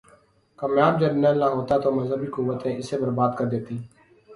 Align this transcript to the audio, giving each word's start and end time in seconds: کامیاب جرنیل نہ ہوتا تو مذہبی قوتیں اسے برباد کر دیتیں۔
کامیاب 0.59 0.93
جرنیل 0.99 1.35
نہ 1.39 1.47
ہوتا 1.55 1.75
تو 1.83 1.89
مذہبی 1.97 2.27
قوتیں 2.35 2.77
اسے 2.79 2.95
برباد 3.01 3.31
کر 3.37 3.45
دیتیں۔ 3.51 3.77